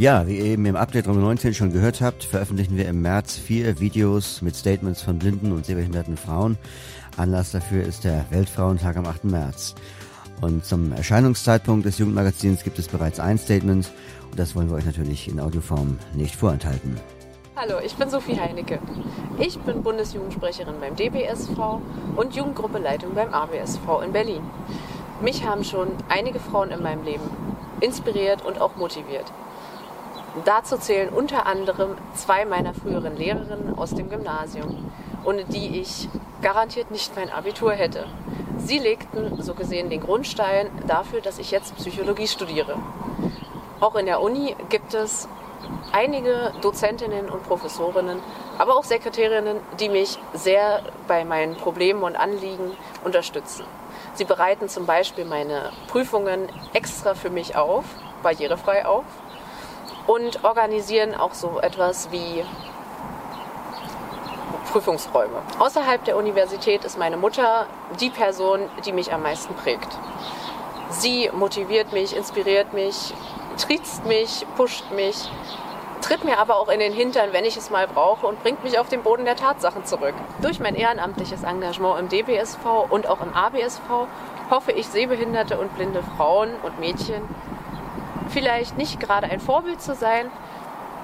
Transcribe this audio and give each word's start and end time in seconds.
Ja, 0.00 0.26
wie 0.26 0.38
ihr 0.38 0.46
eben 0.46 0.64
im 0.64 0.76
Update 0.76 1.06
Nummer 1.06 1.20
19 1.20 1.52
schon 1.52 1.74
gehört 1.74 2.00
habt, 2.00 2.24
veröffentlichen 2.24 2.78
wir 2.78 2.88
im 2.88 3.02
März 3.02 3.36
vier 3.36 3.80
Videos 3.80 4.40
mit 4.40 4.56
Statements 4.56 5.02
von 5.02 5.18
blinden 5.18 5.52
und 5.52 5.66
sehbehinderten 5.66 6.16
Frauen. 6.16 6.56
Anlass 7.18 7.52
dafür 7.52 7.84
ist 7.84 8.04
der 8.04 8.24
Weltfrauentag 8.30 8.96
am 8.96 9.04
8. 9.04 9.24
März. 9.24 9.74
Und 10.40 10.64
zum 10.64 10.92
Erscheinungszeitpunkt 10.92 11.84
des 11.84 11.98
Jugendmagazins 11.98 12.64
gibt 12.64 12.78
es 12.78 12.88
bereits 12.88 13.20
ein 13.20 13.36
Statement 13.36 13.92
und 14.30 14.38
das 14.38 14.56
wollen 14.56 14.70
wir 14.70 14.76
euch 14.76 14.86
natürlich 14.86 15.28
in 15.28 15.38
Audioform 15.38 15.98
nicht 16.14 16.34
vorenthalten. 16.34 16.96
Hallo, 17.54 17.74
ich 17.84 17.94
bin 17.94 18.08
Sophie 18.08 18.40
Heinecke. 18.40 18.78
Ich 19.38 19.58
bin 19.58 19.82
Bundesjugendsprecherin 19.82 20.76
beim 20.80 20.96
DBSV 20.96 21.58
und 22.16 22.34
Jugendgruppeleitung 22.34 23.14
beim 23.14 23.34
ABSV 23.34 24.02
in 24.02 24.12
Berlin. 24.12 24.40
Mich 25.20 25.44
haben 25.44 25.62
schon 25.62 25.88
einige 26.08 26.40
Frauen 26.40 26.70
in 26.70 26.82
meinem 26.82 27.04
Leben 27.04 27.28
inspiriert 27.82 28.42
und 28.46 28.62
auch 28.62 28.76
motiviert. 28.76 29.30
Dazu 30.44 30.76
zählen 30.78 31.08
unter 31.08 31.46
anderem 31.46 31.96
zwei 32.14 32.44
meiner 32.44 32.72
früheren 32.72 33.16
Lehrerinnen 33.16 33.76
aus 33.76 33.90
dem 33.90 34.08
Gymnasium, 34.08 34.90
ohne 35.24 35.44
die 35.44 35.80
ich 35.80 36.08
garantiert 36.40 36.90
nicht 36.90 37.14
mein 37.16 37.30
Abitur 37.30 37.72
hätte. 37.72 38.06
Sie 38.58 38.78
legten 38.78 39.42
so 39.42 39.54
gesehen 39.54 39.90
den 39.90 40.00
Grundstein 40.00 40.68
dafür, 40.86 41.20
dass 41.20 41.38
ich 41.38 41.50
jetzt 41.50 41.76
Psychologie 41.76 42.28
studiere. 42.28 42.78
Auch 43.80 43.96
in 43.96 44.06
der 44.06 44.20
Uni 44.20 44.54
gibt 44.68 44.94
es 44.94 45.28
einige 45.92 46.52
Dozentinnen 46.62 47.28
und 47.28 47.42
Professorinnen, 47.42 48.20
aber 48.56 48.76
auch 48.76 48.84
Sekretärinnen, 48.84 49.56
die 49.80 49.88
mich 49.88 50.18
sehr 50.32 50.82
bei 51.08 51.24
meinen 51.24 51.56
Problemen 51.56 52.02
und 52.02 52.16
Anliegen 52.16 52.76
unterstützen. 53.04 53.64
Sie 54.14 54.24
bereiten 54.24 54.68
zum 54.68 54.86
Beispiel 54.86 55.24
meine 55.24 55.72
Prüfungen 55.88 56.48
extra 56.72 57.14
für 57.14 57.30
mich 57.30 57.56
auf, 57.56 57.84
barrierefrei 58.22 58.86
auf 58.86 59.04
und 60.06 60.44
organisieren 60.44 61.14
auch 61.14 61.34
so 61.34 61.60
etwas 61.60 62.10
wie 62.10 62.44
Prüfungsräume. 64.70 65.42
Außerhalb 65.58 66.04
der 66.04 66.16
Universität 66.16 66.84
ist 66.84 66.98
meine 66.98 67.16
Mutter 67.16 67.66
die 68.00 68.10
Person, 68.10 68.68
die 68.84 68.92
mich 68.92 69.12
am 69.12 69.22
meisten 69.22 69.54
prägt. 69.54 69.88
Sie 70.90 71.30
motiviert 71.32 71.92
mich, 71.92 72.16
inspiriert 72.16 72.72
mich, 72.72 73.14
triezt 73.56 74.04
mich, 74.06 74.46
pusht 74.56 74.90
mich, 74.92 75.30
tritt 76.00 76.24
mir 76.24 76.38
aber 76.38 76.56
auch 76.56 76.68
in 76.68 76.80
den 76.80 76.92
Hintern, 76.92 77.32
wenn 77.32 77.44
ich 77.44 77.56
es 77.56 77.70
mal 77.70 77.86
brauche 77.86 78.26
und 78.26 78.42
bringt 78.42 78.64
mich 78.64 78.78
auf 78.78 78.88
den 78.88 79.02
Boden 79.02 79.24
der 79.24 79.36
Tatsachen 79.36 79.84
zurück. 79.84 80.14
Durch 80.40 80.60
mein 80.60 80.74
ehrenamtliches 80.74 81.42
Engagement 81.42 81.98
im 81.98 82.08
DBSV 82.08 82.64
und 82.88 83.08
auch 83.08 83.20
im 83.20 83.34
ABSV 83.34 84.08
hoffe 84.50 84.72
ich, 84.72 84.88
sehbehinderte 84.88 85.58
und 85.58 85.74
blinde 85.76 86.02
Frauen 86.16 86.50
und 86.62 86.80
Mädchen 86.80 87.22
vielleicht 88.30 88.78
nicht 88.78 89.00
gerade 89.00 89.26
ein 89.26 89.40
Vorbild 89.40 89.80
zu 89.82 89.94
sein, 89.94 90.30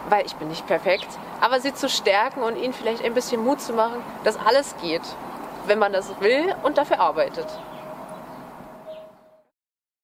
weil 0.09 0.25
ich 0.25 0.37
bin 0.37 0.49
nicht 0.49 0.67
perfekt, 0.67 1.09
aber 1.41 1.61
sie 1.61 1.75
zu 1.75 1.89
stärken 1.89 2.43
und 2.43 2.57
ihnen 2.57 2.73
vielleicht 2.73 3.05
ein 3.05 3.15
bisschen 3.15 3.45
Mut 3.45 3.61
zu 3.61 3.73
machen, 3.73 4.03
dass 4.25 4.39
alles 4.39 4.75
geht, 4.81 5.03
wenn 5.67 5.79
man 5.79 5.93
das 5.93 6.21
will 6.21 6.55
und 6.63 6.79
dafür 6.79 7.01
arbeitet. 7.01 7.47